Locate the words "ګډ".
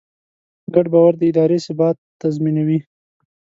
0.73-0.85